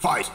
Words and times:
Fight. 0.00 0.28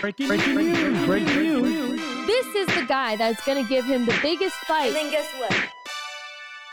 Breaking, 0.00 0.28
news. 0.54 1.06
Breaking 1.06 1.34
news. 1.34 2.00
This 2.26 2.46
is 2.54 2.66
the 2.76 2.84
guy 2.86 3.16
that's 3.16 3.44
going 3.44 3.60
to 3.60 3.68
give 3.68 3.84
him 3.86 4.06
the 4.06 4.16
biggest 4.22 4.54
fight. 4.68 4.86
And 4.86 4.96
then 4.96 5.10
guess 5.10 5.26
what? 5.38 5.52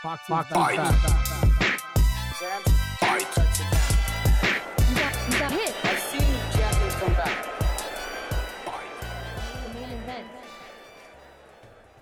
Fox 0.02 0.22
Fight. 0.28 0.76
Sam, 2.36 2.62
Fight. 3.00 3.26
touch 3.32 3.60
it 3.60 3.66
down. 3.70 3.80
You 4.88 4.94
got, 4.94 5.14
you 5.32 5.38
got 5.40 5.50
hit. 5.50 5.74
I've 5.84 5.98
seen 5.98 6.34
champions 6.52 6.94
come 6.94 7.14
back. 7.14 7.44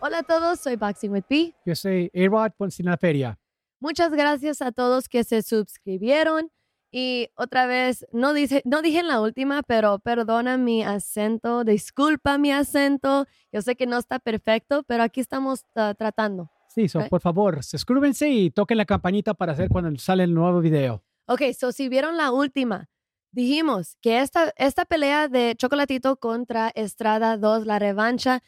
Hola 0.01 0.19
a 0.19 0.23
todos, 0.23 0.61
soy 0.61 0.77
Boxing 0.77 1.11
with 1.13 1.27
B. 1.29 1.55
Yo 1.65 1.75
soy 1.75 2.11
A-Rod 2.15 2.53
Ponce 2.59 2.81
en 2.81 2.87
la 2.87 2.97
Feria. 2.99 3.39
Muchas 3.81 4.11
gracias 4.11 4.63
a 4.63 4.73
todos 4.73 5.09
que 5.09 5.25
se 5.25 5.43
suscribieron. 5.43 6.51
Y 6.91 7.29
otra 7.35 7.67
vez, 7.67 8.07
no, 8.13 8.33
dice, 8.33 8.63
no 8.65 8.81
dije 8.81 9.01
en 9.01 9.09
la 9.09 9.21
última, 9.21 9.63
pero 9.63 9.99
perdona 9.99 10.57
mi 10.57 10.83
acento, 10.83 11.65
disculpa 11.65 12.39
mi 12.39 12.53
acento. 12.53 13.27
Yo 13.53 13.61
sé 13.61 13.77
que 13.77 13.87
no 13.87 13.99
está 13.99 14.19
perfecto, 14.19 14.83
pero 14.85 15.03
aquí 15.03 15.21
estamos 15.21 15.65
ah, 15.75 15.95
tratando. 15.99 16.51
Sí, 16.69 16.89
so, 16.89 17.07
por 17.09 17.21
favor, 17.21 17.63
suscríbanse 17.63 18.29
y 18.31 18.51
toquen 18.51 18.79
la 18.79 18.85
campanita 18.85 19.35
para 19.35 19.53
hacer 19.53 19.69
cuando 19.69 19.99
sale 19.99 20.25
el 20.25 20.33
nuevo 20.33 20.61
video. 20.61 21.03
Ok, 21.27 21.43
so 21.59 21.73
si 21.73 21.89
vieron 21.89 22.17
la 22.17 22.31
última, 22.31 22.89
dijimos 23.33 23.97
que 24.01 24.21
esta, 24.21 24.53
esta 24.57 24.85
pelea 24.85 25.29
de 25.29 25.55
Chocolatito 25.57 26.17
contra 26.17 26.71
Estrada 26.75 27.37
2, 27.37 27.67
la 27.67 27.79
revancha, 27.79 28.43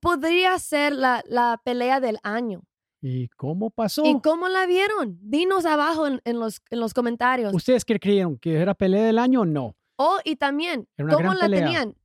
podría 0.00 0.58
ser 0.58 0.92
la, 0.92 1.22
la 1.28 1.60
pelea 1.64 2.00
del 2.00 2.18
año. 2.22 2.64
¿Y 3.06 3.28
cómo 3.28 3.68
pasó? 3.68 4.02
¿Y 4.06 4.18
cómo 4.22 4.48
la 4.48 4.64
vieron? 4.64 5.18
Dinos 5.20 5.66
abajo 5.66 6.06
en, 6.06 6.22
en 6.24 6.40
los, 6.40 6.62
en 6.70 6.80
los 6.80 6.94
comentarios. 6.94 7.52
¿Ustedes 7.52 7.84
qué 7.84 8.00
creyeron? 8.00 8.38
¿Que 8.38 8.54
era 8.54 8.72
pelea 8.72 9.04
del 9.04 9.18
año 9.18 9.42
o 9.42 9.44
no? 9.44 9.76
Oh, 9.96 10.20
y 10.24 10.36
también, 10.36 10.88
¿cómo 10.96 11.34
la 11.34 11.40
pelea. 11.40 11.64
tenían? 11.66 11.96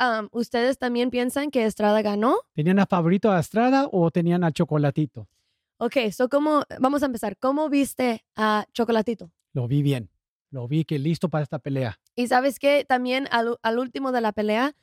Um, 0.00 0.28
¿Ustedes 0.32 0.78
también 0.78 1.10
piensan 1.10 1.50
que 1.50 1.66
Estrada 1.66 2.00
ganó? 2.00 2.38
¿Tenían 2.54 2.78
a 2.78 2.86
favorito 2.86 3.30
a 3.30 3.38
Estrada 3.38 3.90
o 3.92 4.10
tenían 4.10 4.42
a 4.42 4.50
Chocolatito? 4.52 5.28
Ok, 5.76 5.96
so 6.10 6.30
¿cómo, 6.30 6.62
vamos 6.80 7.02
a 7.02 7.06
empezar. 7.06 7.36
¿Cómo 7.36 7.68
viste 7.68 8.24
a 8.34 8.64
Chocolatito? 8.72 9.30
Lo 9.52 9.68
vi 9.68 9.82
bien. 9.82 10.08
Lo 10.50 10.66
vi 10.66 10.86
que 10.86 10.98
listo 10.98 11.28
para 11.28 11.42
esta 11.42 11.58
pelea. 11.58 12.00
Y 12.16 12.28
sabes 12.28 12.58
que 12.58 12.86
también 12.86 13.28
al, 13.32 13.58
al 13.60 13.78
último 13.78 14.12
de 14.12 14.22
la 14.22 14.32
pelea 14.32 14.74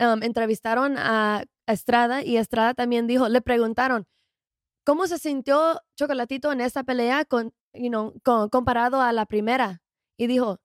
um, 0.00 0.24
entrevistaron 0.24 0.96
a 0.98 1.44
Estrada 1.68 2.24
y 2.24 2.38
Estrada 2.38 2.74
también 2.74 3.06
dijo, 3.06 3.28
le 3.28 3.40
preguntaron, 3.40 4.08
¿cómo 4.86 5.08
se 5.08 5.18
sintió 5.18 5.82
Chocolatito 5.96 6.52
en 6.52 6.60
esta 6.62 6.84
pelea 6.84 7.24
con, 7.24 7.52
you 7.74 7.90
comparado 8.50 9.00
a 9.02 9.12
la 9.12 9.26
primera? 9.26 9.82
Y 10.16 10.28
dijo, 10.28 10.60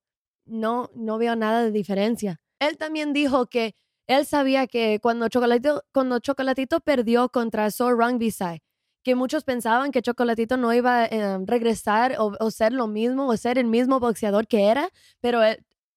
no, 0.46 0.90
no 0.96 1.18
veo 1.18 1.36
nada 1.36 1.64
de 1.64 1.72
diferencia. 1.72 2.40
Él 2.60 2.78
también 2.78 3.14
dijo 3.14 3.48
que 3.48 3.76
él 4.08 4.26
sabía 4.26 4.68
que 4.68 5.00
cuando 5.02 5.28
Chocolatito, 5.28 5.84
cuando 5.92 6.20
Chocolatito 6.20 6.80
perdió 6.82 7.30
contra 7.30 7.72
So 7.72 7.90
Visai, 8.18 8.62
que 9.04 9.16
muchos 9.16 9.44
pensaban 9.44 9.92
que 9.92 10.02
Chocolatito 10.02 10.58
no 10.58 10.72
iba 10.74 11.00
a 11.02 11.06
eh, 11.06 11.38
regresar 11.46 12.16
o, 12.20 12.52
ser 12.52 12.74
lo 12.74 12.88
mismo 12.88 13.28
o 13.28 13.38
ser 13.38 13.58
el 13.58 13.66
mismo 13.68 14.00
boxeador 14.00 14.48
que 14.48 14.68
era, 14.68 14.90
pero 15.20 15.40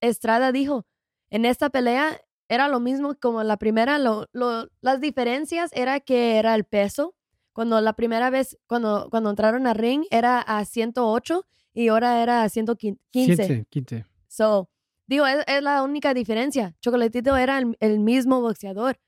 Estrada 0.00 0.52
dijo, 0.52 0.86
en 1.30 1.44
esta 1.44 1.68
pelea 1.70 2.20
era 2.48 2.68
lo 2.68 2.80
mismo 2.80 3.14
como 3.20 3.42
la 3.42 3.56
primera, 3.58 3.98
lo- 3.98 4.28
las 4.32 5.00
diferencias 5.00 5.70
era 5.74 6.00
que 6.00 6.36
era 6.36 6.54
el 6.54 6.64
peso. 6.64 7.14
Cuando 7.54 7.80
la 7.80 7.92
primera 7.92 8.30
vez, 8.30 8.58
cuando, 8.66 9.08
cuando 9.10 9.30
entraron 9.30 9.68
a 9.68 9.74
ring, 9.74 10.04
era 10.10 10.40
a 10.40 10.64
108 10.64 11.46
y 11.72 11.88
ahora 11.88 12.20
era 12.20 12.42
a 12.42 12.48
115. 12.48 13.00
15. 13.10 13.66
15. 13.70 14.04
So, 14.26 14.68
digo, 15.06 15.24
es, 15.24 15.44
es 15.46 15.62
la 15.62 15.84
única 15.84 16.12
diferencia. 16.14 16.74
Chocolatito 16.80 17.36
era 17.36 17.58
el, 17.58 17.76
el 17.78 18.00
mismo 18.00 18.40
boxeador. 18.40 18.98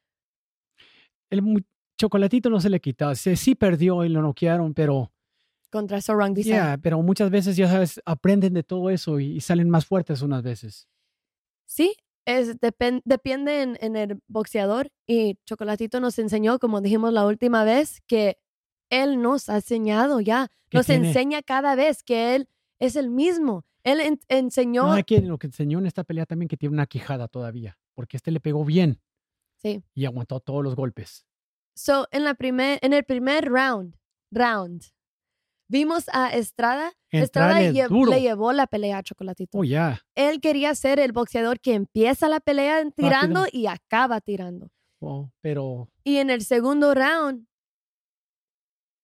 El 1.29 1.67
Chocolatito 1.99 2.49
no 2.49 2.61
se 2.61 2.71
le 2.71 2.81
quitó. 2.81 3.13
Sí, 3.17 3.35
sí 3.35 3.57
perdió 3.57 4.05
y 4.05 4.09
lo 4.11 4.23
noquearon, 4.23 4.75
pero, 4.75 5.13
contra 5.69 6.01
Sorang 6.01 6.33
Visay. 6.33 6.53
yeah, 6.53 6.79
pero 6.81 7.03
muchas 7.03 7.31
veces, 7.31 7.57
ya 7.57 7.69
sabes, 7.69 8.01
aprenden 8.05 8.55
de 8.55 8.63
todo 8.63 8.91
eso 8.91 9.19
y, 9.19 9.33
y 9.33 9.41
salen 9.41 9.69
más 9.69 9.87
fuertes 9.87 10.23
unas 10.23 10.45
veces. 10.45 10.87
Sí, 11.65 11.97
es, 12.27 12.61
depen- 12.61 13.03
depende 13.05 13.63
en, 13.63 13.79
en 13.81 13.97
el 13.97 14.21
boxeador 14.27 14.91
y 15.07 15.39
Chocolatito 15.47 16.01
nos 16.01 16.19
enseñó, 16.19 16.59
como 16.59 16.81
dijimos 16.81 17.13
la 17.13 17.25
última 17.27 17.65
vez, 17.65 18.03
que 18.07 18.39
él 18.91 19.23
nos 19.23 19.49
ha 19.49 19.57
enseñado 19.57 20.21
ya, 20.21 20.49
¿Qué 20.69 20.79
nos 20.79 20.87
tiene? 20.87 21.09
enseña 21.09 21.43
cada 21.43 21.75
vez 21.75 22.03
que 22.03 22.35
él 22.37 22.49
es 22.79 22.97
el 22.97 23.11
mismo. 23.11 23.65
Él 23.85 24.01
en- 24.01 24.21
enseñó, 24.29 24.83
No, 24.85 24.93
hay 24.93 25.05
que, 25.05 25.21
lo 25.21 25.39
que 25.39 25.47
enseñó 25.47 25.79
en 25.79 25.87
esta 25.87 26.05
pelea 26.05 26.27
también 26.27 26.49
que 26.49 26.57
tiene 26.57 26.75
una 26.75 26.87
quijada 26.87 27.29
todavía, 27.29 27.79
porque 27.95 28.17
este 28.17 28.31
le 28.33 28.41
pegó 28.41 28.65
bien 28.65 29.01
sí. 29.63 29.83
y 29.95 30.05
aguantó 30.05 30.41
todos 30.41 30.63
los 30.63 30.75
golpes. 30.75 31.25
So, 31.75 32.09
en, 32.11 32.25
la 32.25 32.35
primer, 32.35 32.79
en 32.83 32.93
el 32.93 33.05
primer 33.05 33.45
round, 33.49 33.97
round, 34.33 34.83
vimos 35.69 36.09
a 36.13 36.29
Estrada. 36.35 36.93
Estrada 37.11 37.61
lle- 37.63 37.89
duro. 37.89 38.11
le 38.11 38.21
llevó 38.21 38.53
la 38.53 38.67
pelea 38.67 38.99
a 38.99 39.03
Chocolatito. 39.03 39.59
Oh, 39.59 39.65
ya. 39.65 40.01
Él 40.15 40.41
quería 40.41 40.75
ser 40.75 40.99
el 41.01 41.13
boxeador 41.13 41.61
que 41.61 41.75
empieza 41.75 42.29
la 42.29 42.41
pelea 42.41 42.83
tirando 42.95 43.45
Rápido. 43.45 43.61
y 43.63 43.67
acaba 43.67 44.21
tirando. 44.21 44.69
Oh, 45.01 45.31
pero 45.41 45.89
Y 46.05 46.17
en 46.17 46.31
el 46.31 46.43
segundo 46.43 46.95
round, 46.95 47.47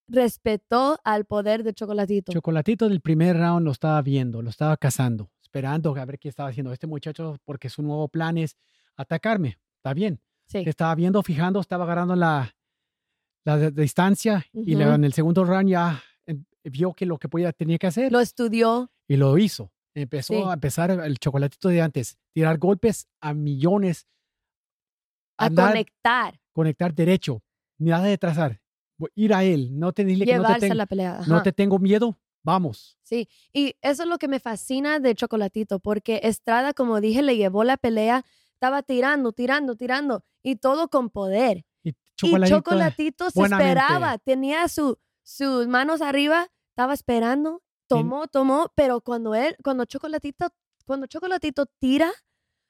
respetó 0.09 0.99
al 1.05 1.25
poder 1.25 1.62
de 1.62 1.73
Chocolatito. 1.75 2.33
Chocolatito 2.33 2.89
del 2.89 3.00
primer 3.00 3.37
round 3.37 3.65
lo 3.65 3.71
estaba 3.73 4.00
viendo, 4.03 4.43
lo 4.43 4.50
estaba 4.50 4.77
cazando, 4.77 5.31
esperando 5.43 5.94
a 5.97 6.05
ver 6.05 6.19
qué 6.19 6.29
estaba 6.29 6.50
haciendo 6.50 6.73
este 6.73 6.87
muchacho, 6.87 7.39
porque 7.44 7.69
su 7.71 7.83
nuevo 7.83 8.09
plan 8.09 8.37
es 8.39 8.56
atacarme. 8.97 9.59
Está 9.77 9.94
bien. 9.94 10.21
sí. 10.47 10.59
Estaba 10.67 10.94
viendo, 10.94 11.23
fijando, 11.23 11.61
estaba 11.61 11.84
agarrando 11.84 12.15
la, 12.15 12.55
la 13.44 13.71
distancia 13.71 14.44
y 14.53 14.73
Ujú. 14.73 14.79
luego 14.83 14.94
en 14.94 15.05
el 15.05 15.12
segundo 15.15 15.44
round 15.44 15.69
ya 15.71 16.03
vio 16.65 16.93
que 16.95 17.06
lo 17.06 17.19
que 17.19 17.28
podía, 17.28 17.53
tenía 17.53 17.78
que 17.78 17.87
hacer 17.87 18.12
Lo 18.12 18.21
estudió. 18.21 18.91
y 19.09 19.17
lo 19.17 19.37
hizo. 19.39 19.71
Empezó 19.95 20.34
Sí. 20.34 20.43
a 20.49 20.53
empezar 20.55 20.91
el 20.91 21.19
chocolatito 21.19 21.69
de 21.69 21.83
antes, 21.83 22.17
tirar 22.34 22.59
golpes 22.59 23.09
a 23.21 23.34
millones, 23.34 24.06
a 25.39 25.47
andar, 25.47 25.69
conectar, 25.71 26.41
conectar 26.53 26.95
derecho, 26.95 27.43
nada 27.78 28.05
de 28.05 28.17
trazar, 28.19 28.61
ir 29.15 29.34
a 29.34 29.45
él, 29.45 29.78
no 29.78 29.93
te 29.93 30.05
dile 30.05 30.25
que 30.25 30.33
no 30.37 30.43
te, 30.43 30.47
llevarse 30.49 30.69
ten- 30.69 30.78
la 30.78 30.87
pelea. 30.87 31.21
no 31.27 31.43
te 31.43 31.53
tengo 31.53 31.78
miedo, 31.78 32.19
vamos. 32.43 32.97
Sí, 33.03 33.29
y 33.53 33.75
eso 33.83 34.05
es 34.05 34.09
lo 34.09 34.19
que 34.19 34.29
me 34.29 34.41
fascina 34.41 34.99
de 34.99 35.15
Chocolatito, 35.15 35.79
porque 35.81 36.21
Estrada, 36.23 36.73
como 36.73 37.00
dije, 37.00 37.21
le 37.23 37.37
llevó 37.37 37.65
la 37.65 37.77
pelea, 37.77 38.25
estaba 38.55 38.83
tirando, 38.83 39.33
tirando, 39.33 39.75
tirando, 39.77 40.25
y 40.43 40.56
todo 40.56 40.89
con 40.89 41.11
poder. 41.11 41.65
Y 41.83 41.91
y 41.91 41.94
chocolatito, 42.17 42.56
Chocolatito 42.59 43.31
se 43.31 43.39
buenamente. 43.39 43.73
esperaba, 43.81 44.19
tenía 44.19 44.69
su, 44.69 44.99
sus 45.22 45.69
manos 45.69 46.00
arriba, 46.03 46.49
estaba 46.71 46.94
esperando, 46.94 47.62
tomó, 47.87 48.27
tomó, 48.28 48.72
pero 48.75 49.00
cuando 49.00 49.34
él, 49.34 49.56
cuando 49.62 49.84
Chocolatito, 49.84 50.49
cuando 50.87 51.06
Chocolatito 51.06 51.66
tira 51.66 52.10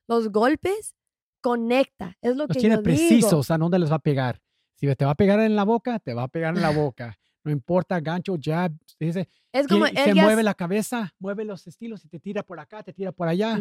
los 0.09 0.31
golpes, 0.31 0.95
conecta, 1.41 2.17
es 2.21 2.37
lo 2.37 2.47
los 2.47 2.55
que 2.55 2.61
tiene 2.61 2.77
yo 2.77 2.83
digo. 2.83 2.97
precisos 2.97 3.51
a 3.51 3.59
dónde 3.59 3.79
les 3.79 3.91
va 3.91 3.97
a 3.97 4.01
pegar. 4.01 4.41
Si 4.75 4.93
te 4.97 5.05
va 5.05 5.13
a 5.13 5.15
pegar 5.15 5.41
en 5.41 5.55
la 5.55 5.65
boca, 5.65 5.99
te 5.99 6.15
va 6.15 6.25
a 6.25 6.29
pegar 6.29 6.57
en 6.57 6.63
la 6.63 6.71
boca. 6.71 7.19
No 7.45 7.51
importa, 7.51 7.99
gancho, 8.01 8.37
jab, 8.41 8.73
dice, 9.01 9.29
Es 9.53 9.67
como 9.67 9.87
él 9.87 9.97
se 9.97 10.15
ya 10.15 10.23
mueve 10.23 10.43
la 10.43 10.55
cabeza, 10.55 11.13
mueve 11.19 11.45
los 11.45 11.67
estilos 11.67 12.05
y 12.05 12.09
te 12.09 12.21
tira 12.21 12.43
por 12.45 12.61
acá, 12.61 12.83
te 12.83 12.93
tira 12.93 13.11
por 13.13 13.29
allá. 13.29 13.61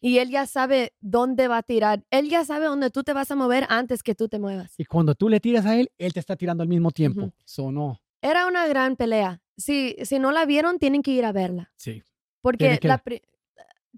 Y 0.00 0.18
él 0.18 0.30
ya 0.30 0.46
sabe 0.46 0.94
dónde 1.00 1.48
va 1.48 1.58
a 1.58 1.62
tirar. 1.62 2.04
Él 2.10 2.28
ya 2.28 2.44
sabe 2.44 2.66
dónde 2.66 2.90
tú 2.90 3.02
te 3.02 3.12
vas 3.12 3.30
a 3.30 3.34
mover 3.34 3.66
antes 3.68 4.02
que 4.02 4.14
tú 4.14 4.28
te 4.28 4.38
muevas. 4.38 4.74
Y 4.78 4.84
cuando 4.84 5.14
tú 5.14 5.28
le 5.28 5.40
tiras 5.40 5.66
a 5.66 5.76
él, 5.76 5.90
él 5.98 6.12
te 6.12 6.20
está 6.20 6.36
tirando 6.36 6.62
al 6.62 6.68
mismo 6.68 6.90
tiempo. 6.92 7.32
No, 7.72 8.00
Era 8.22 8.46
una 8.46 8.66
gran 8.66 8.96
pelea. 8.96 9.40
Si, 9.56 9.96
si 10.04 10.18
no 10.18 10.32
la 10.32 10.44
vieron, 10.46 10.78
tienen 10.78 11.02
que 11.02 11.10
ir 11.12 11.24
a 11.24 11.32
verla. 11.32 11.72
sí. 11.76 12.02
Porque 12.42 12.78
que- 12.78 12.86
la 12.88 12.98
pri- 12.98 13.22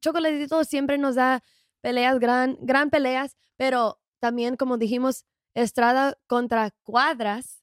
Chocolatito 0.01 0.65
siempre 0.65 0.97
nos 0.97 1.17
da 1.17 1.43
peleas, 1.83 2.19
gran, 2.19 2.57
gran 2.61 2.89
peleas, 2.91 3.37
pero 3.57 4.01
también, 4.21 4.57
como 4.57 4.79
dijimos, 4.79 5.25
Estrada 5.55 6.17
contra 6.27 6.71
Cuadras 6.83 7.63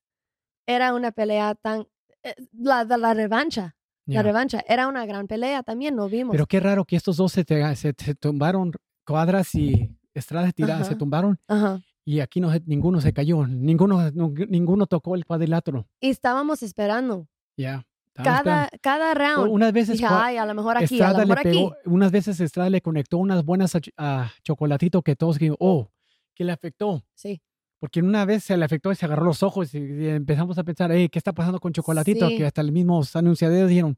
era 0.67 0.93
una 0.93 1.11
pelea 1.11 1.55
tan... 1.55 1.87
eh, 2.23 2.35
La, 2.51 2.85
de 2.85 2.97
la 2.97 3.13
revancha, 3.13 3.75
Ya. 4.05 4.15
la 4.19 4.23
revancha, 4.23 4.63
era 4.67 4.87
una 4.87 5.05
gran 5.05 5.27
pelea 5.27 5.63
también, 5.63 5.95
lo 5.95 6.07
vimos. 6.09 6.33
Pero 6.33 6.45
qué 6.45 6.59
raro 6.59 6.83
que 6.85 6.95
estos 6.97 7.17
dos 7.17 7.31
se, 7.31 7.45
te- 7.45 7.75
se, 7.75 7.93
se 7.97 8.15
tumbaron, 8.15 8.71
Cuadras 9.05 9.55
y 9.55 9.89
Estrada 10.13 10.51
tiradas, 10.51 10.87
se 10.87 10.93
Ajá. 10.93 10.97
tumbaron 10.99 11.39
Ajá. 11.47 11.81
Y 12.05 12.19
aquí 12.21 12.39
no, 12.39 12.51
ninguno 12.65 13.01
se 13.01 13.11
cayó, 13.13 13.45
ninguno, 13.47 14.11
no- 14.11 14.31
ninguno 14.47 14.85
tocó 14.87 15.15
el 15.15 15.25
cuadrilátero. 15.25 15.87
Y 15.99 16.09
estábamos 16.11 16.61
esperando. 16.63 17.27
Ya. 17.57 17.85
estábamos 18.15 18.43
Cada, 18.43 18.63
esperando. 18.65 18.79
cada 18.81 19.13
round. 19.13 19.51
Unas 19.51 19.73
veces 19.73 19.97
Dije, 19.97 20.07
ay, 20.09 20.37
a 20.37 20.45
lo 20.45 20.53
mejor 20.53 20.77
aquí, 20.77 20.83
a 21.01 21.07
Estrada 21.07 21.13
lo 21.13 21.19
le 21.19 21.25
mejor 21.25 21.39
aquí. 21.39 21.49
pegó, 21.57 21.75
unas 21.85 22.11
veces 22.11 22.39
Estrada 22.39 22.69
le 22.69 22.81
conectó 22.81 23.17
unas 23.17 23.43
buenas 23.43 23.75
a, 23.75 23.79
a 23.97 24.31
Chocolatito 24.43 25.01
que 25.01 25.15
todos 25.15 25.37
dijeron, 25.39 25.57
oh, 25.59 25.89
que 26.35 26.43
le 26.45 26.51
afectó. 26.51 27.03
Sí. 27.13 27.41
Porque 27.79 27.99
una 28.01 28.23
vez 28.25 28.43
se 28.43 28.55
le 28.55 28.63
afectó 28.65 28.91
y 28.91 28.95
se 28.95 29.05
agarró 29.05 29.25
los 29.25 29.43
ojos 29.43 29.73
y, 29.75 29.79
y 29.79 30.07
empezamos 30.07 30.57
a 30.57 30.63
pensar, 30.63 30.91
hey, 30.91 31.09
¿qué 31.09 31.19
está 31.19 31.33
pasando 31.33 31.59
con 31.59 31.73
Chocolatito? 31.73 32.27
Sí. 32.29 32.37
Que 32.37 32.45
hasta 32.45 32.63
los 32.63 32.71
mismos 32.71 33.15
anunciadores 33.15 33.67
dijeron, 33.67 33.97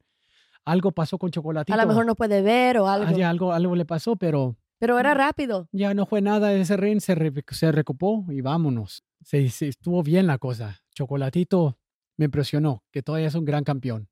algo 0.66 0.92
pasó 0.92 1.18
con 1.18 1.30
Chocolatito. 1.32 1.74
A 1.74 1.82
lo 1.82 1.88
mejor 1.88 2.06
no 2.06 2.16
puede 2.16 2.42
ver 2.42 2.80
o 2.80 2.88
algo. 2.88 3.08
Ah, 3.08 3.14
ya, 3.14 3.30
algo, 3.30 3.54
algo 3.54 3.76
le 3.76 3.86
pasó, 3.86 4.16
pero 4.16 4.56
Pero 4.80 5.00
era 5.00 5.14
rápido. 5.14 5.68
ya 5.72 5.94
no 5.94 6.06
fue 6.06 6.22
nada. 6.22 6.54
Ese 6.54 6.78
ring 6.78 7.00
se, 7.00 7.16
re- 7.16 7.34
se 7.52 7.72
recupó 7.72 8.26
y 8.30 8.42
vámonos. 8.42 9.04
Se, 9.24 9.50
se- 9.50 9.68
estuvo 9.70 10.04
bien 10.04 10.28
la 10.28 10.38
cosa. 10.38 10.82
Chocolatito 10.94 11.78
me 12.18 12.26
impresionó, 12.26 12.84
que 12.92 13.02
todavía 13.04 13.28
es 13.28 13.36
un 13.36 13.46
gran 13.46 13.64
campeón. 13.64 14.08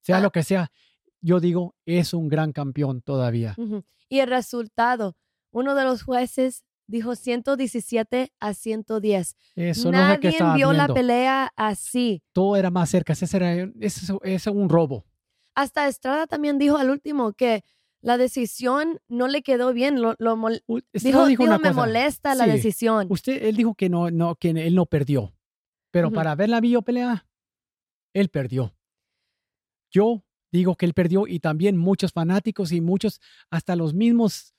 Sea 0.00 0.18
Ah. 0.18 0.20
lo 0.20 0.30
que 0.30 0.42
sea, 0.42 0.70
yo 1.20 1.40
digo, 1.40 1.74
es 1.84 2.14
un 2.14 2.28
gran 2.28 2.52
campeón 2.52 3.00
todavía. 3.02 3.54
Y 4.08 4.20
el 4.20 4.28
resultado, 4.28 5.16
uno 5.50 5.74
de 5.74 5.84
los 5.84 6.02
jueces 6.02 6.64
dijo 6.86 7.16
117 7.16 8.32
a 8.38 8.54
110. 8.54 9.36
Eso 9.56 9.90
no 9.90 10.12
es 10.12 10.18
que 10.20 10.30
Nadie 10.38 10.54
vio 10.56 10.72
la 10.72 10.86
pelea 10.88 11.50
así. 11.56 12.22
Todo 12.32 12.56
era 12.56 12.70
más 12.70 12.90
cerca. 12.90 13.12
Ese 13.14 13.36
era, 13.36 13.52
ese, 13.80 14.12
ese 14.22 14.34
es 14.34 14.46
un 14.46 14.68
robo. 14.68 15.04
Hasta 15.54 15.88
Estrada 15.88 16.26
también 16.26 16.58
dijo 16.58 16.76
al 16.76 16.90
último 16.90 17.32
que 17.32 17.64
la 18.02 18.18
decisión 18.18 19.00
no 19.08 19.28
le 19.28 19.42
quedó 19.42 19.72
bien. 19.72 20.00
Lo, 20.00 20.14
lo 20.18 20.36
mol- 20.36 20.62
Estrada 20.92 21.26
dijo, 21.26 21.26
dijo 21.26 21.28
dijo, 21.28 21.42
una 21.44 21.58
me 21.58 21.68
cosa. 21.70 21.74
molesta 21.80 22.34
la 22.34 22.46
decisión. 22.46 23.06
Usted, 23.10 23.44
él 23.44 23.56
dijo 23.56 23.74
que 23.74 23.88
no, 23.88 24.10
no, 24.10 24.36
que 24.36 24.50
él 24.50 24.74
no 24.74 24.86
perdió. 24.86 25.34
Pero 25.90 26.10
para 26.10 26.34
ver 26.34 26.50
la 26.50 26.60
videopelea, 26.60 27.26
él 28.14 28.28
perdió. 28.28 28.76
Yo 29.90 30.24
digo 30.52 30.76
que 30.76 30.86
él 30.86 30.94
perdió 30.94 31.26
y 31.26 31.40
también 31.40 31.76
muchos 31.76 32.12
fanáticos 32.12 32.72
y 32.72 32.80
muchos, 32.80 33.20
hasta 33.50 33.76
los 33.76 33.94
mismos 33.94 34.54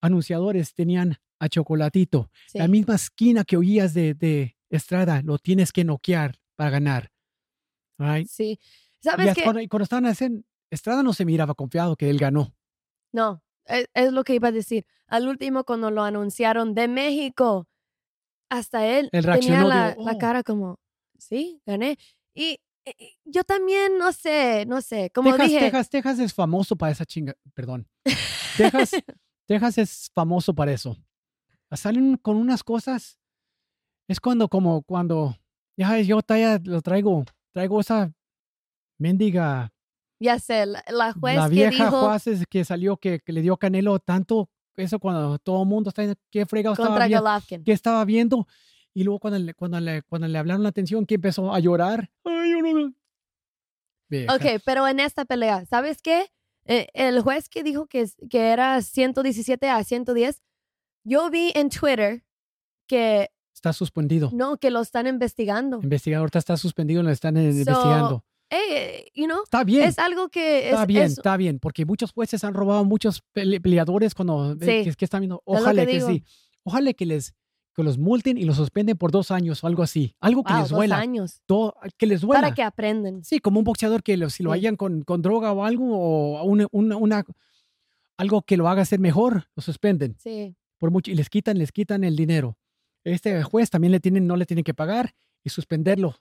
anunciadores 0.00 0.74
tenían 0.74 1.18
a 1.38 1.48
Chocolatito. 1.48 2.30
Sí. 2.46 2.58
La 2.58 2.68
misma 2.68 2.94
esquina 2.94 3.44
que 3.44 3.56
oías 3.56 3.94
de, 3.94 4.14
de 4.14 4.56
Estrada, 4.70 5.22
lo 5.22 5.38
tienes 5.38 5.72
que 5.72 5.84
noquear 5.84 6.40
para 6.56 6.70
ganar. 6.70 7.12
Right? 7.98 8.26
Sí. 8.28 8.58
¿Sabes 9.00 9.34
cuando, 9.42 9.60
y 9.60 9.68
cuando 9.68 9.84
estaban 9.84 10.06
haciendo, 10.06 10.42
Estrada 10.70 11.02
no 11.02 11.12
se 11.12 11.24
miraba 11.24 11.54
confiado 11.54 11.96
que 11.96 12.10
él 12.10 12.18
ganó. 12.18 12.54
No, 13.16 13.42
es, 13.64 13.88
es 13.94 14.12
lo 14.12 14.24
que 14.24 14.34
iba 14.34 14.48
a 14.48 14.52
decir. 14.52 14.86
Al 15.06 15.26
último, 15.26 15.64
cuando 15.64 15.90
lo 15.90 16.02
anunciaron 16.02 16.74
de 16.74 16.86
México, 16.86 17.66
hasta 18.50 18.86
él 18.86 19.08
Él 19.10 19.24
tenía 19.24 19.64
la, 19.64 19.94
"Oh". 19.96 20.18
cara 20.18 20.42
como, 20.42 20.78
sí, 21.18 21.62
gané. 21.64 21.96
Y, 22.34 22.60
y 22.84 23.16
yo 23.24 23.42
también, 23.42 23.96
no 23.96 24.12
sé, 24.12 24.66
no 24.66 24.82
sé, 24.82 25.10
como 25.14 25.30
Texas, 25.30 25.48
dije, 25.48 25.60
Texas, 25.60 25.88
Texas 25.90 26.18
es 26.18 26.34
famoso 26.34 26.76
para 26.76 26.92
esa 26.92 27.06
chinga. 27.06 27.34
Perdón. 27.54 27.88
Texas, 28.58 28.90
Texas 29.46 29.78
es 29.78 30.10
famoso 30.14 30.54
para 30.54 30.72
eso. 30.72 30.94
Salen 31.72 32.18
con 32.18 32.36
unas 32.36 32.62
cosas. 32.62 33.18
Es 34.08 34.20
cuando, 34.20 34.48
como 34.48 34.82
cuando, 34.82 35.34
ya 35.76 35.98
yo 36.00 36.20
talla, 36.20 36.60
lo 36.62 36.82
traigo, 36.82 37.24
traigo 37.52 37.80
esa 37.80 38.12
mendiga, 38.98 39.72
ya 40.18 40.38
sé, 40.38 40.66
la, 40.66 40.84
la 40.88 41.12
juez 41.12 41.36
la 41.36 41.48
que 41.48 41.54
vieja 41.54 41.84
dijo 41.84 42.08
juez 42.08 42.44
que 42.48 42.64
salió, 42.64 42.96
que, 42.96 43.20
que 43.20 43.32
le 43.32 43.42
dio 43.42 43.56
Canelo 43.56 43.98
tanto, 43.98 44.48
eso 44.76 44.98
cuando 44.98 45.38
todo 45.38 45.62
el 45.62 45.68
mundo 45.68 45.88
está 45.90 46.02
diciendo, 46.02 46.20
qué 46.30 46.46
fregado 46.46 46.74
estaba, 46.74 46.88
contra 46.90 47.06
viendo, 47.06 47.22
Golovkin. 47.24 47.64
qué 47.64 47.72
estaba 47.72 48.04
viendo. 48.04 48.46
Y 48.94 49.04
luego 49.04 49.18
cuando 49.20 49.38
le, 49.38 49.52
cuando 49.54 49.78
le, 49.80 50.02
cuando 50.02 50.26
le 50.28 50.38
hablaron 50.38 50.62
la 50.62 50.70
atención, 50.70 51.04
que 51.04 51.16
empezó 51.16 51.52
a 51.52 51.60
llorar. 51.60 52.10
Ay, 52.24 52.50
yo 52.50 52.60
no-. 52.62 52.92
Ok, 54.34 54.62
pero 54.64 54.86
en 54.86 55.00
esta 55.00 55.24
pelea, 55.24 55.64
¿sabes 55.66 56.00
qué? 56.00 56.26
Eh, 56.64 56.88
el 56.94 57.20
juez 57.20 57.48
que 57.48 57.62
dijo 57.62 57.86
que, 57.86 58.02
es- 58.02 58.16
que 58.30 58.48
era 58.50 58.80
117 58.80 59.68
a 59.68 59.82
110, 59.84 60.42
yo 61.04 61.28
vi 61.30 61.52
en 61.54 61.68
Twitter 61.70 62.24
que 62.86 63.30
Está 63.54 63.72
suspendido. 63.72 64.30
no, 64.32 64.58
que 64.58 64.70
lo 64.70 64.80
están 64.80 65.06
investigando. 65.06 65.80
investigador 65.82 66.26
está, 66.28 66.38
está 66.38 66.56
suspendido, 66.56 67.02
lo 67.02 67.10
están 67.10 67.36
eh, 67.36 67.52
So, 67.52 67.58
investigando. 67.58 68.24
Eh, 68.50 69.10
you 69.14 69.24
know, 69.26 69.42
Está 69.42 69.64
bien, 69.64 69.88
es 69.88 69.98
algo 69.98 70.28
que 70.28 70.68
está 70.70 70.82
es, 70.82 70.86
bien, 70.86 71.02
es- 71.04 71.12
está 71.18 71.36
bien, 71.36 71.58
porque 71.58 71.84
muchos 71.84 72.12
jueces 72.12 72.44
han 72.44 72.54
robado 72.54 72.84
muchos 72.84 73.22
pele- 73.34 73.60
peleadores 73.60 74.14
cuando 74.14 74.52
eh, 74.52 74.56
Sí. 74.84 74.90
que, 74.90 74.96
que 74.96 75.04
están 75.04 75.20
viendo. 75.22 75.38
que 75.38 75.42
Ojalá 75.46 75.84
que, 75.86 76.00
sí. 76.00 76.22
Ojalá 76.62 76.92
que 76.92 77.06
les 77.06 77.34
que 77.74 77.82
los 77.82 77.98
multen 77.98 78.38
y 78.38 78.44
los 78.44 78.56
suspenden 78.56 78.96
por 78.96 79.10
dos 79.10 79.30
años 79.30 79.62
o 79.62 79.66
algo 79.66 79.82
así. 79.82 80.14
Algo 80.20 80.42
que 80.44 80.52
wow, 80.52 80.62
les 80.62 80.70
dos 80.70 80.78
duela. 80.78 80.96
años 80.98 81.42
todo- 81.44 81.74
que 81.98 82.06
les 82.06 82.22
duela. 82.22 82.40
para 82.40 82.54
que 82.54 82.62
aprendan. 82.62 83.22
Sí, 83.22 83.38
como 83.38 83.58
un 83.58 83.64
boxeador 83.64 84.02
que 84.02 84.16
lo- 84.16 84.30
si 84.30 84.42
lo 84.42 84.52
Sí. 84.52 84.60
hayan 84.60 84.76
con, 84.76 85.02
con 85.02 85.20
droga 85.20 85.52
o 85.52 85.62
algo, 85.64 85.84
o 85.94 86.42
una, 86.44 86.66
una- 86.72 86.96
una- 86.96 87.24
algo 88.16 88.40
que 88.42 88.56
lo 88.56 88.68
haga 88.68 88.84
ser 88.86 88.98
mejor, 89.00 89.48
lo 89.54 89.62
suspenden. 89.62 90.16
Sí, 90.18 90.56
por 90.78 90.90
mucho 90.90 91.10
y 91.10 91.14
les 91.16 91.28
quitan, 91.28 91.58
les 91.58 91.70
quitan 91.70 92.02
el 92.04 92.16
dinero. 92.16 92.56
Este 93.04 93.42
juez 93.42 93.68
también 93.68 93.92
le 93.92 94.00
tienen, 94.00 94.26
no 94.26 94.36
le 94.36 94.46
tienen 94.46 94.64
que 94.64 94.72
pagar 94.72 95.14
y 95.44 95.50
suspenderlo 95.50 96.16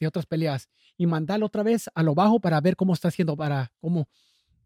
de 0.00 0.08
otras 0.08 0.26
peleas 0.26 0.68
y 0.96 1.06
mandarlo 1.06 1.46
otra 1.46 1.62
vez 1.62 1.88
a 1.94 2.02
lo 2.02 2.14
bajo 2.14 2.40
para 2.40 2.60
ver 2.60 2.74
cómo 2.74 2.94
está 2.94 3.08
haciendo 3.08 3.36
para 3.36 3.72
cómo 3.80 4.08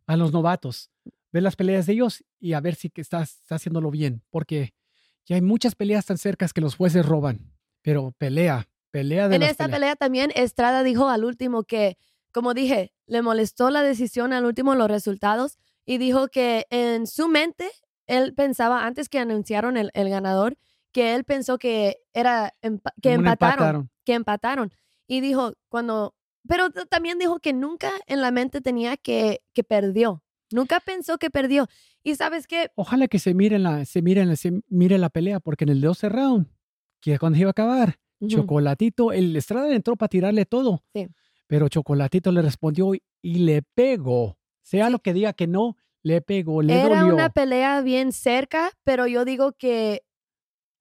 a 0.06 0.16
los 0.16 0.32
novatos, 0.32 0.90
ver 1.32 1.42
las 1.42 1.56
peleas 1.56 1.86
de 1.86 1.94
ellos 1.94 2.24
y 2.38 2.52
a 2.52 2.60
ver 2.60 2.74
si 2.74 2.90
que 2.90 3.00
está, 3.00 3.22
está 3.22 3.56
haciéndolo 3.56 3.90
bien, 3.90 4.22
porque 4.30 4.74
ya 5.26 5.36
hay 5.36 5.42
muchas 5.42 5.74
peleas 5.74 6.06
tan 6.06 6.18
cercas 6.18 6.52
que 6.52 6.60
los 6.60 6.76
jueces 6.76 7.04
roban, 7.04 7.52
pero 7.82 8.12
pelea, 8.18 8.68
pelea 8.90 9.28
de 9.28 9.36
en 9.36 9.40
las 9.40 9.50
esta 9.50 9.64
peleas. 9.64 9.76
pelea 9.76 9.96
también 9.96 10.30
Estrada 10.34 10.82
dijo 10.82 11.08
al 11.08 11.24
último 11.24 11.64
que, 11.64 11.96
como 12.32 12.54
dije, 12.54 12.92
le 13.06 13.22
molestó 13.22 13.70
la 13.70 13.82
decisión 13.82 14.32
al 14.32 14.44
último, 14.44 14.74
los 14.74 14.88
resultados, 14.88 15.58
y 15.86 15.98
dijo 15.98 16.28
que 16.28 16.66
en 16.70 17.06
su 17.06 17.28
mente, 17.28 17.70
él 18.06 18.34
pensaba, 18.34 18.84
antes 18.84 19.08
que 19.08 19.18
anunciaron 19.18 19.76
el, 19.76 19.90
el 19.94 20.10
ganador, 20.10 20.58
que 20.92 21.14
él 21.14 21.24
pensó 21.24 21.58
que 21.58 21.98
era 22.12 22.54
que 23.02 23.12
empataron, 23.12 23.90
que 24.04 24.14
empataron. 24.14 24.72
Y 25.06 25.20
dijo, 25.20 25.52
cuando, 25.68 26.14
pero 26.48 26.70
también 26.70 27.18
dijo 27.18 27.38
que 27.40 27.52
nunca 27.52 27.90
en 28.06 28.20
la 28.20 28.30
mente 28.30 28.60
tenía 28.60 28.96
que, 28.96 29.42
que 29.52 29.64
perdió. 29.64 30.22
Nunca 30.50 30.80
pensó 30.80 31.18
que 31.18 31.30
perdió. 31.30 31.66
Y 32.02 32.14
sabes 32.16 32.46
qué, 32.46 32.70
Ojalá 32.76 33.08
que 33.08 33.18
se 33.18 33.34
mire 33.34 33.58
la, 33.58 33.84
se 33.84 34.02
mire, 34.02 34.24
la- 34.24 34.36
se 34.36 34.52
mire 34.68 34.98
la 34.98 35.08
pelea, 35.10 35.40
porque 35.40 35.64
en 35.64 35.70
el 35.70 35.80
12 35.80 36.08
round, 36.08 36.46
que 37.00 37.18
cuando 37.18 37.38
iba 37.38 37.48
a 37.48 37.52
acabar, 37.52 37.98
Ujú. 38.20 38.28
Chocolatito, 38.30 39.12
el 39.12 39.34
Estrada 39.36 39.74
entró 39.74 39.96
para 39.96 40.08
tirarle 40.08 40.46
todo. 40.46 40.82
Sí. 40.94 41.08
Pero 41.46 41.68
Chocolatito 41.68 42.30
le 42.32 42.40
respondió 42.42 42.94
y, 42.94 43.02
y 43.22 43.34
le 43.40 43.62
pegó. 43.74 44.38
Sea 44.62 44.86
Sí. 44.86 44.92
lo 44.92 44.98
que 45.00 45.12
diga 45.12 45.32
que 45.32 45.46
no, 45.46 45.76
le 46.02 46.20
pegó, 46.22 46.62
le 46.62 46.74
Era 46.80 47.00
dolió. 47.00 47.14
una 47.14 47.28
pelea 47.30 47.80
bien 47.82 48.12
cerca, 48.12 48.70
pero 48.84 49.06
yo 49.06 49.24
digo 49.24 49.52
que, 49.52 50.02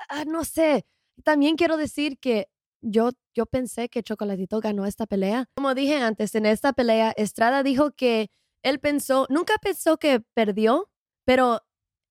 ah, 0.10 0.24
no 0.26 0.44
sé, 0.46 0.86
también 1.24 1.56
quiero 1.56 1.78
decir 1.78 2.18
que 2.20 2.48
yo, 2.82 3.12
yo 3.34 3.46
pensé 3.46 3.90
que 3.90 4.04
Chocolatito 4.04 4.60
ganó 4.60 4.86
esta 4.86 5.06
pelea. 5.06 5.50
Como 5.56 5.74
dije 5.74 5.98
antes, 5.98 6.36
en 6.36 6.46
esta 6.46 6.74
pelea, 6.74 7.14
Estrada 7.18 7.64
dijo 7.64 7.92
que 7.92 8.30
él 8.64 8.80
pensó, 8.80 9.28
nunca 9.30 9.56
pensó 9.62 9.98
que 9.98 10.22
perdió, 10.34 10.90
pero 11.26 11.62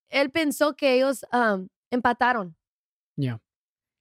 él 0.09 0.31
pensó 0.31 0.77
que 0.77 0.95
ellos 0.95 1.25
empataron. 1.91 2.57
Ya. 3.17 3.41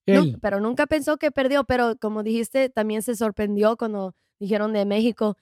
Él, 0.05 0.37
pero 0.41 0.59
nunca 0.59 0.87
pensó 0.87 1.17
que 1.17 1.31
perdió, 1.31 1.63
pero 1.63 1.95
como 1.97 2.23
dijiste, 2.23 2.69
también 2.69 3.01
se 3.01 3.15
sorprendió 3.15 3.77
cuando 3.77 4.15
dijeron 4.39 4.73
de 4.73 4.85
México. 4.85 5.37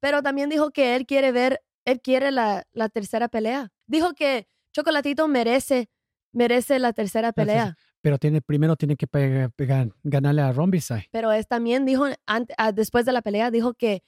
Pero 0.00 0.22
también 0.22 0.48
dijo 0.48 0.70
que 0.70 0.96
él 0.96 1.06
quiere 1.06 1.30
ver, 1.30 1.60
él 1.84 2.00
quiere 2.00 2.30
la, 2.30 2.66
la 2.72 2.88
tercera 2.88 3.28
pelea. 3.28 3.70
Dijo 3.86 4.14
que 4.14 4.48
Chocolatito 4.72 5.28
merece, 5.28 5.90
merece 6.32 6.78
la 6.78 6.92
tercera 6.92 7.32
tercera. 7.32 7.74
pelea. 7.74 7.76
Pero 8.00 8.18
tiene, 8.18 8.40
primero 8.40 8.76
tiene 8.76 8.96
que 8.96 9.06
pe- 9.06 9.48
pegar- 9.56 9.90
ganarle 10.02 10.42
a 10.42 10.52
Rombisai. 10.52 11.08
Pero 11.10 11.32
es 11.32 11.46
también 11.48 11.84
dijo, 11.84 12.06
ante- 12.26 12.54
ah, 12.58 12.72
después 12.72 13.04
de 13.06 13.12
la 13.12 13.22
pelea, 13.22 13.50
dijo 13.50 13.74
que 13.74 14.02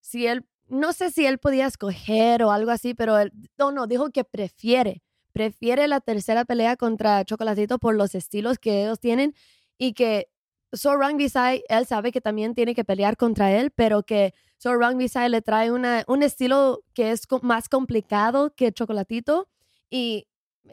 si 0.00 0.26
él, 0.26 0.44
no 0.68 0.92
sé 0.92 1.10
si 1.10 1.26
él 1.26 1.38
podía 1.38 1.66
escoger 1.66 2.42
o 2.42 2.50
algo 2.52 2.70
así, 2.70 2.94
pero 2.94 3.18
él, 3.18 3.32
no, 3.58 3.72
no, 3.72 3.86
dijo 3.86 4.10
que 4.10 4.24
prefiere, 4.24 5.02
prefiere 5.32 5.86
la 5.88 6.00
tercera 6.00 6.44
pelea 6.44 6.76
contra 6.76 7.24
Chocolatito 7.24 7.78
por 7.78 7.94
los 7.94 8.14
estilos 8.14 8.58
que 8.58 8.82
ellos 8.84 8.98
tienen 9.00 9.34
y 9.78 9.92
que 9.92 10.28
Sorang 10.72 11.16
Visai, 11.16 11.62
él 11.68 11.86
sabe 11.86 12.10
que 12.12 12.20
también 12.20 12.54
tiene 12.54 12.74
que 12.74 12.84
pelear 12.84 13.16
contra 13.16 13.52
él, 13.52 13.70
pero 13.70 14.02
que 14.02 14.34
Sorang 14.58 14.96
Visai 14.98 15.28
le 15.28 15.42
trae 15.42 15.70
una, 15.70 16.04
un 16.08 16.22
estilo 16.22 16.82
que 16.94 17.10
es 17.12 17.22
más 17.42 17.68
complicado 17.68 18.54
que 18.54 18.72
Chocolatito 18.72 19.48
y 19.90 20.26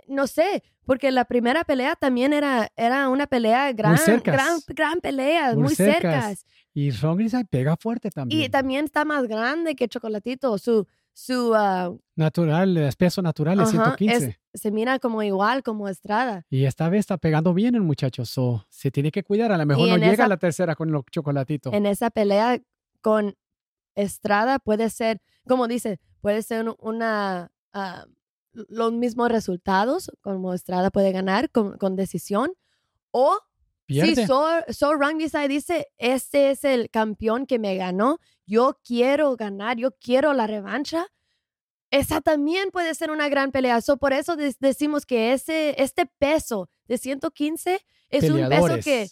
no 0.08 0.26
sé, 0.28 0.64
porque 0.86 1.12
la 1.12 1.26
primera 1.26 1.64
pelea 1.64 1.96
también 1.96 2.34
era, 2.34 2.70
era 2.76 3.10
una 3.10 3.28
pelea 3.28 3.72
gran, 3.74 3.98
gran, 4.24 4.60
gran 4.68 5.00
pelea, 5.02 5.54
Muy 5.54 5.64
muy, 5.64 5.76
cercas. 5.76 6.26
cercas. 6.26 6.46
Y 6.74 6.92
Rombisai 6.92 7.44
pega 7.46 7.78
fuerte 7.78 8.10
también. 8.10 8.42
Y 8.44 8.50
también 8.50 8.86
está 8.86 9.06
más 9.06 9.28
grande 9.28 9.76
que 9.76 9.88
Chocolatito. 9.88 10.58
Su, 10.58 10.88
su 11.14 11.54
ah, 11.56 11.94
Natural, 12.16 12.76
el 12.78 12.94
peso 12.96 13.22
natural 13.22 13.60
es 13.60 13.70
ajá, 13.70 13.96
115. 13.98 14.26
es- 14.54 14.62
se 14.62 14.72
mira 14.72 15.00
como 15.00 15.22
igual 15.24 15.64
como 15.64 15.88
Estrada. 15.90 16.46
Y 16.50 16.66
esta 16.66 16.90
vez 16.90 17.02
está 17.02 17.18
pegando 17.18 17.54
bien 17.54 17.76
el 17.76 17.82
muchacho. 17.82 18.26
So, 18.26 18.66
se 18.70 18.90
tiene 18.92 19.12
que 19.12 19.24
cuidar. 19.24 19.52
A 19.52 19.58
lo 19.58 19.66
mejor 19.66 19.88
Y 19.88 19.92
no 19.92 19.98
llega 19.98 20.14
esa- 20.14 20.26
a 20.26 20.28
la 20.28 20.38
tercera 20.38 20.76
con 20.76 20.92
los 20.92 21.04
chocolatitos. 21.12 21.74
En 21.74 21.86
esa 21.86 22.10
pelea 22.10 22.60
con 23.02 23.36
Estrada 23.96 24.58
puede 24.60 24.90
ser, 24.90 25.22
como 25.48 25.68
dice, 25.68 26.00
puede 26.22 26.42
ser 26.42 26.68
un- 26.68 26.76
una 26.80 27.52
ah, 27.74 28.06
los 28.54 28.94
mismos 28.94 29.30
resultados, 29.30 30.12
como 30.22 30.54
Estrada 30.54 30.90
puede 30.92 31.12
ganar 31.12 31.50
con, 31.50 31.78
con 31.78 31.96
decisión. 31.96 32.54
O 33.12 33.38
Pierde. 33.86 34.16
si 34.16 34.26
Sor, 34.28 34.66
Sor 34.74 35.00
Rangvisai 35.00 35.48
dice, 35.48 35.88
este 35.98 36.52
es 36.52 36.64
el 36.64 36.90
campeón 36.90 37.46
que 37.46 37.60
me 37.60 37.76
ganó, 37.76 38.20
yo 38.46 38.80
quiero 38.84 39.36
ganar, 39.36 39.78
yo 39.78 39.92
quiero 40.00 40.34
la 40.34 40.48
revancha, 40.48 41.08
esa 41.92 42.22
también 42.22 42.72
puede 42.72 42.96
ser 42.96 43.12
una 43.12 43.30
gran 43.30 43.52
pelea. 43.52 43.80
So, 43.82 43.98
por 43.98 44.14
eso 44.14 44.36
de- 44.36 44.56
decimos 44.60 45.06
que 45.06 45.34
ese, 45.34 45.76
este 45.82 46.08
peso 46.08 46.70
de 46.88 46.98
115 46.98 47.82
es 48.10 48.24
un 48.34 48.50
peso 48.50 48.62
que, 48.84 49.10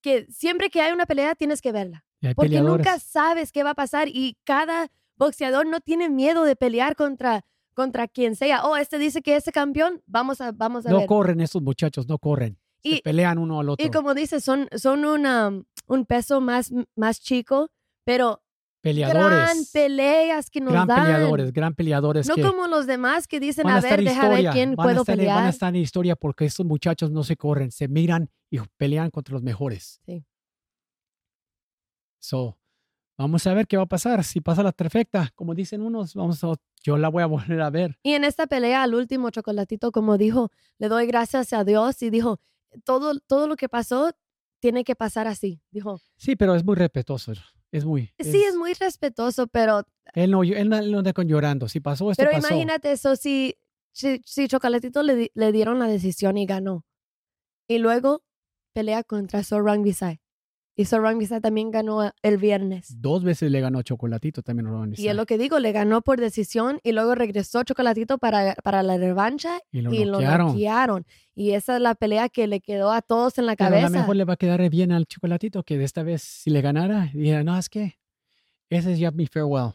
que 0.00 0.26
siempre 0.30 0.70
que 0.70 0.80
hay 0.80 0.92
una 0.92 1.06
pelea 1.06 1.34
tienes 1.34 1.60
que 1.60 1.72
verla. 1.72 2.04
Porque 2.36 2.50
nunca 2.76 2.98
sabes 3.00 3.50
qué 3.50 3.62
va 3.64 3.70
a 3.70 3.74
pasar 3.74 4.08
y 4.08 4.36
cada 4.44 4.90
boxeador 5.16 5.66
no 5.66 5.80
tiene 5.80 6.08
miedo 6.08 6.44
de 6.44 6.54
pelear 6.54 6.94
contra, 6.94 7.44
contra 7.74 8.08
quien 8.08 8.36
sea. 8.36 8.64
Oh, 8.64 8.76
este 8.76 8.98
dice 8.98 9.22
que 9.22 9.36
es 9.36 9.44
campeón, 9.52 10.02
vamos 10.06 10.40
a, 10.40 10.52
vamos 10.52 10.86
a 10.86 10.90
No 10.90 10.98
ver. 10.98 11.06
corren 11.06 11.40
estos 11.40 11.62
muchachos, 11.62 12.08
no 12.08 12.18
corren. 12.18 12.58
Se 12.82 12.88
Y- 12.96 13.00
pelean 13.02 13.38
uno 13.38 13.60
al 13.60 13.68
otro. 13.70 13.84
Y 13.86 13.90
como 13.90 14.14
dices, 14.14 14.42
son, 14.44 14.68
son 14.76 15.04
una, 15.04 15.50
un 15.86 16.06
peso 16.06 16.40
más, 16.40 16.72
más 16.96 17.20
chico, 17.20 17.70
pero 18.04 18.42
peleadores. 18.80 19.20
gran 19.20 19.56
peleas 19.72 20.48
que 20.50 20.60
nos 20.60 20.72
gran 20.72 20.86
dan. 20.88 21.04
peleadores, 21.04 21.52
gran 21.52 21.74
peleadores 21.74 22.26
No 22.28 22.34
que 22.36 22.42
como 22.42 22.66
los 22.66 22.86
demás 22.86 23.28
que 23.28 23.38
dicen, 23.38 23.68
a 23.68 23.76
a 23.76 23.80
ver, 23.82 24.02
deja 24.02 24.28
ver 24.30 24.46
quién 24.52 24.74
puedo 24.76 25.00
estar, 25.02 25.16
pelear. 25.16 25.36
van 25.36 25.46
a 25.46 25.50
estar 25.50 25.68
en 25.68 25.82
historia 25.82 26.16
porque 26.16 26.46
estos 26.46 26.64
muchachos 26.64 27.10
no 27.10 27.22
se 27.22 27.36
corren, 27.36 27.70
se 27.70 27.88
miran 27.88 28.30
y 28.50 28.58
pelean 28.78 29.10
contra 29.10 29.34
los 29.34 29.42
mejores. 29.42 30.00
Sí. 30.06 30.24
So, 32.18 32.58
vamos 33.20 33.46
a 33.46 33.54
ver 33.54 33.66
qué 33.66 33.76
va 33.76 33.82
a 33.84 33.86
pasar. 33.86 34.24
Si 34.24 34.40
pasa 34.40 34.62
la 34.62 34.72
perfecta, 34.72 35.30
como 35.34 35.54
dicen 35.54 35.82
unos, 35.82 36.14
vamos 36.14 36.42
a, 36.42 36.54
yo 36.82 36.96
la 36.96 37.08
voy 37.08 37.22
a 37.22 37.26
volver 37.54 37.60
a 37.60 37.70
ver. 37.70 37.98
Y 38.02 38.14
en 38.14 38.24
esta 38.24 38.46
pelea, 38.46 38.82
al 38.82 38.94
último 38.94 39.30
chocolatito, 39.30 39.92
como 39.92 40.16
dijo, 40.18 40.50
le 40.78 40.88
doy 40.88 41.06
gracias 41.06 41.52
a 41.52 41.64
Dios 41.64 42.02
y 42.02 42.10
dijo, 42.10 42.40
todo, 42.84 43.18
todo 43.26 43.46
lo 43.46 43.56
que 43.56 43.68
pasó 43.68 44.12
tiene 44.58 44.84
que 44.84 44.94
pasar 44.94 45.26
así. 45.26 45.60
Dijo, 45.70 46.00
Sí, 46.16 46.36
pero 46.36 46.54
es 46.54 46.64
muy 46.64 46.76
respetuoso. 46.76 47.32
Es 47.72 47.84
muy. 47.84 48.12
sí, 48.18 48.42
es 48.42 48.56
muy 48.56 48.72
respetuoso, 48.74 49.46
pero, 49.46 49.84
Él 50.14 50.30
no, 50.32 50.42
él 50.42 50.68
no, 50.68 50.76
él 50.78 50.90
no 50.90 50.98
anda 50.98 51.12
con 51.12 51.28
llorando. 51.28 51.68
Si 51.68 51.78
pasó 51.78 52.10
esto, 52.10 52.20
pero 52.22 52.32
pasó. 52.32 52.48
imagínate 52.48 52.90
eso, 52.90 53.14
si, 53.14 53.56
si, 53.92 54.20
si 54.24 54.48
Chocolatito 54.48 55.02
le, 55.04 55.30
le 55.32 55.52
dieron 55.52 55.78
la 55.78 55.86
decisión 55.86 56.36
y 56.36 56.46
ganó. 56.46 56.84
Y 57.68 57.78
luego 57.78 58.24
pelea 58.72 59.04
contra 59.04 59.44
Sorang 59.44 59.82
Visay. 59.82 60.20
Y 60.80 60.86
Sorang 60.86 61.18
Visay 61.18 61.42
también 61.42 61.70
ganó 61.70 62.10
el 62.22 62.38
viernes. 62.38 62.98
Dos 63.02 63.22
veces 63.22 63.50
le 63.50 63.60
ganó 63.60 63.82
Chocolatito 63.82 64.42
también. 64.42 64.66
a 64.66 64.70
Ron 64.70 64.94
Y 64.96 65.08
es 65.08 65.14
lo 65.14 65.26
que 65.26 65.36
digo, 65.36 65.58
le 65.58 65.72
ganó 65.72 66.00
por 66.00 66.18
decisión 66.18 66.80
y 66.82 66.92
luego 66.92 67.14
regresó 67.14 67.62
Chocolatito 67.64 68.16
para, 68.16 68.54
para 68.64 68.82
la 68.82 68.96
revancha 68.96 69.60
y 69.70 69.82
lo 69.82 69.92
y 69.92 70.06
lo 70.06 70.12
noquearon. 70.12 70.46
noquearon. 70.46 71.06
Y 71.34 71.50
esa 71.50 71.76
es 71.76 71.82
la 71.82 71.94
pelea 71.94 72.30
que 72.30 72.46
le 72.46 72.60
quedó 72.60 72.92
a 72.92 73.02
todos 73.02 73.36
en 73.36 73.44
la 73.44 73.56
Pero 73.56 73.66
a 73.66 73.70
cabeza. 73.72 73.88
lo 73.90 73.98
mejor 73.98 74.16
le 74.16 74.24
va 74.24 74.32
a 74.32 74.36
quedar 74.38 74.70
bien 74.70 74.90
al 74.90 75.04
chocolatito 75.04 75.62
que 75.64 75.76
de 75.76 75.84
esta 75.84 76.02
vez 76.02 76.22
si 76.22 76.48
le 76.48 76.62
ganara, 76.62 77.10
dijera, 77.12 77.44
no, 77.44 77.58
es 77.58 77.68
que 77.68 77.98
ese 78.70 78.92
es 78.94 78.98
ya 78.98 79.10
mi 79.10 79.26
farewell. 79.26 79.72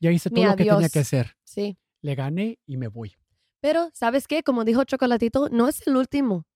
Ya 0.00 0.10
hice 0.12 0.30
todo 0.30 0.40
Mi 0.40 0.46
lo 0.46 0.52
que 0.52 0.64
tenía 0.64 0.76
adiós. 0.76 0.92
que 0.92 0.98
hacer. 1.00 1.36
Sí. 1.44 1.76
Le 2.00 2.14
gané 2.14 2.58
y 2.64 2.78
me 2.78 2.88
voy. 2.88 3.12
Pero, 3.60 3.90
¿sabes 3.92 4.26
qué? 4.26 4.42
Como 4.42 4.64
dijo 4.64 4.82
Chocolatito, 4.84 5.50
no 5.50 5.68
es 5.68 5.86
el 5.86 5.94
último. 5.96 6.46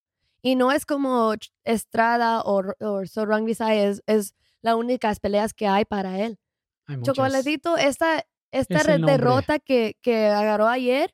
Y 0.41 0.55
no 0.55 0.71
es 0.71 0.85
como 0.85 1.33
Estrada 1.63 2.41
o, 2.41 2.63
o 2.79 3.05
Sorang 3.05 3.47
es, 3.49 3.59
es 4.05 4.33
las 4.61 4.75
únicas 4.75 5.19
peleas 5.19 5.53
que 5.53 5.67
hay 5.67 5.85
para 5.85 6.19
él. 6.19 6.39
Hay. 6.87 6.97
Chocolatito, 7.01 7.77
esta, 7.77 8.25
esta 8.51 8.79
Es 8.79 8.85
derrota 8.87 9.59
que, 9.59 9.97
que 10.01 10.25
agarró 10.27 10.67
ayer, 10.67 11.13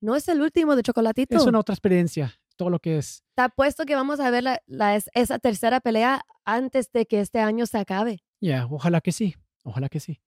no 0.00 0.14
es 0.16 0.28
el 0.28 0.40
último 0.42 0.76
de 0.76 0.82
Chocolatito. 0.82 1.36
Es 1.36 1.46
una 1.46 1.60
otra 1.60 1.74
experiencia, 1.74 2.34
todo 2.56 2.70
lo 2.70 2.78
que 2.80 2.98
es. 2.98 3.22
Está 3.30 3.48
puesto 3.48 3.84
que 3.86 3.94
vamos 3.94 4.20
a 4.20 4.30
ver 4.30 4.42
la, 4.44 4.60
la- 4.66 4.96
es- 4.96 5.10
esa 5.14 5.38
tercera 5.38 5.80
pelea 5.80 6.24
antes 6.44 6.90
de 6.92 7.06
que 7.06 7.20
este 7.20 7.38
año 7.40 7.66
se 7.66 7.78
acabe. 7.78 8.18
Ya, 8.40 8.66
ojalá 8.70 9.00
que 9.00 9.12
sí, 9.12 9.34
ojalá 9.62 9.88
que 9.88 10.00
sí. 10.00 10.20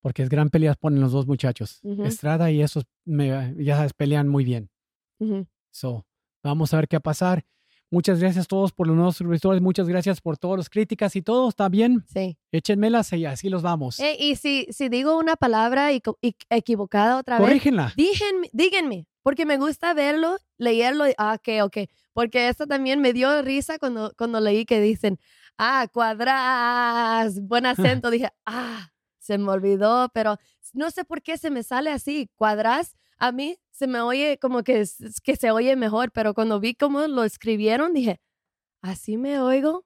Porque 0.00 0.22
es 0.22 0.28
gran 0.28 0.50
pelea 0.50 0.74
ponen 0.74 1.00
los 1.00 1.12
dos 1.12 1.26
muchachos. 1.26 1.80
Ujú. 1.82 2.04
Estrada 2.04 2.50
y 2.50 2.60
esos 2.60 2.84
me- 3.04 3.54
ya 3.56 3.76
sabes, 3.76 3.92
pelean 3.94 4.28
muy 4.28 4.44
bien. 4.44 4.70
Ujú. 5.18 5.46
So, 5.70 6.06
vamos 6.42 6.72
a 6.74 6.76
ver 6.76 6.88
qué 6.88 6.96
va 6.96 6.98
a 6.98 7.02
pasar. 7.02 7.44
Muchas 7.92 8.18
gracias 8.20 8.46
a 8.46 8.48
todos 8.48 8.72
por 8.72 8.86
los 8.86 8.96
nuevos 8.96 9.16
suscriptores. 9.18 9.60
Muchas 9.60 9.86
gracias 9.86 10.22
por 10.22 10.38
todas 10.38 10.56
las 10.56 10.70
críticas 10.70 11.14
y 11.14 11.20
todo. 11.20 11.50
¿Está 11.50 11.68
bien? 11.68 12.02
Sí. 12.10 12.38
Échenmelas 12.50 13.12
y 13.12 13.26
así 13.26 13.50
los 13.50 13.60
vamos. 13.60 14.00
Eh, 14.00 14.16
y 14.18 14.36
si, 14.36 14.66
si 14.70 14.88
digo 14.88 15.18
una 15.18 15.36
palabra 15.36 15.92
y, 15.92 16.02
equivocada 16.48 17.18
otra 17.18 17.36
vez, 17.38 17.46
Corrígenla. 17.46 17.92
díganme, 18.54 19.06
porque 19.22 19.44
me 19.44 19.58
gusta 19.58 19.92
verlo, 19.92 20.38
leerlo. 20.56 21.06
y- 21.06 21.12
Ah, 21.18 21.36
ok, 21.38 21.64
ok. 21.64 21.88
Porque 22.14 22.48
esto 22.48 22.66
también 22.66 23.00
me 23.02 23.12
dio 23.12 23.42
risa 23.42 23.78
cuando, 23.78 24.14
cuando 24.16 24.40
leí 24.40 24.64
que 24.64 24.80
dicen, 24.80 25.18
ah, 25.58 25.86
cuadras, 25.92 27.40
buen 27.46 27.66
acento. 28.00 28.10
Dije, 28.10 28.30
ah, 28.46 28.88
se 29.18 29.36
me 29.36 29.50
olvidó, 29.50 30.08
pero 30.14 30.38
no 30.72 30.90
sé 30.90 31.04
por 31.04 31.20
qué 31.20 31.36
se 31.36 31.50
me 31.50 31.62
sale 31.62 31.90
así, 31.90 32.30
cuadras. 32.36 32.96
A 33.18 33.32
mí 33.32 33.56
se 33.82 33.88
me 33.88 34.00
oye 34.00 34.38
como 34.38 34.62
que, 34.62 34.86
que 35.24 35.34
se 35.34 35.50
oye 35.50 35.74
mejor, 35.74 36.12
pero 36.12 36.34
cuando 36.34 36.60
vi 36.60 36.74
cómo 36.74 37.00
lo 37.08 37.24
escribieron, 37.24 37.92
dije, 37.92 38.20
¿así 38.80 39.16
me 39.16 39.40
oigo? 39.40 39.84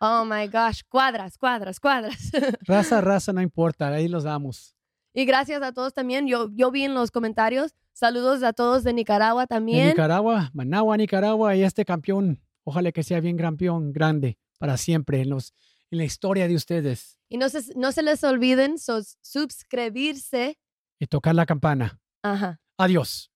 Oh 0.00 0.26
my 0.26 0.48
gosh, 0.48 0.82
cuadras, 0.86 1.38
cuadras, 1.38 1.80
cuadras. 1.80 2.30
Raza, 2.66 3.00
raza, 3.00 3.32
no 3.32 3.40
importa. 3.40 3.88
Ahí 3.88 4.06
los 4.06 4.24
damos. 4.24 4.76
Y 5.14 5.24
gracias 5.24 5.62
a 5.62 5.72
todos 5.72 5.94
también. 5.94 6.26
Yo, 6.28 6.50
yo 6.52 6.70
vi 6.70 6.84
en 6.84 6.92
los 6.92 7.10
comentarios. 7.10 7.74
Saludos 7.94 8.42
a 8.42 8.52
todos 8.52 8.84
de 8.84 8.92
Nicaragua 8.92 9.44
De 9.44 9.46
también. 9.48 9.88
Nicaragua, 9.88 10.50
Managua, 10.52 10.96
Nicaragua, 10.98 11.56
y 11.56 11.62
este 11.62 11.86
campeón, 11.86 12.40
ojalá 12.64 12.92
que 12.92 13.02
sea 13.02 13.20
bien 13.20 13.38
campeón, 13.38 13.92
grande, 13.94 14.36
para 14.58 14.76
siempre 14.76 15.22
en, 15.22 15.30
los, 15.30 15.54
en 15.90 15.98
la 15.98 16.04
historia 16.04 16.46
de 16.48 16.54
ustedes. 16.54 17.18
Y 17.30 17.38
no 17.38 17.48
se, 17.48 17.62
no 17.76 17.92
se 17.92 18.02
les 18.02 18.22
olviden 18.24 18.78
sus- 18.78 19.16
suscribirse. 19.22 20.58
Y 21.00 21.06
tocar 21.06 21.34
la 21.34 21.46
campana. 21.46 21.98
Ajá. 22.22 22.60
Adiós. 22.78 23.32